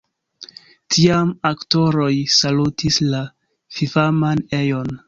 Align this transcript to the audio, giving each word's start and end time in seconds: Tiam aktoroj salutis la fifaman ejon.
Tiam 0.95 1.33
aktoroj 1.51 2.09
salutis 2.39 3.01
la 3.13 3.21
fifaman 3.79 4.47
ejon. 4.65 4.97